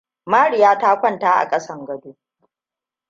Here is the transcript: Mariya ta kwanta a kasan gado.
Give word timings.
Mariya 0.25 0.77
ta 0.77 0.99
kwanta 0.99 1.33
a 1.39 1.47
kasan 1.49 1.85
gado. 1.85 2.17